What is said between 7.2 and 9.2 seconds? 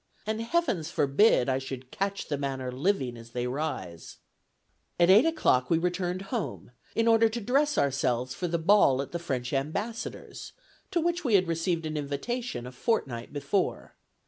to dress ourselves for the ball at the